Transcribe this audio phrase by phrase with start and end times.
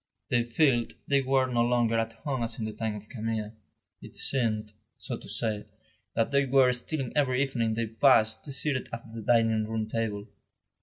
[0.29, 3.53] They felt they were no longer at home as in the time of Camille;
[4.01, 5.67] it seemed, so to say,
[6.15, 10.25] that they were stealing every evening they passed seated at the dining room table.